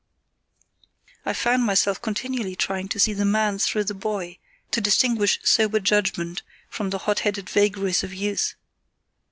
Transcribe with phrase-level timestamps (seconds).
[1.27, 4.39] I found myself continually trying to see the man through the boy,
[4.71, 8.55] to distinguish sober judgement from the hot headed vagaries of youth.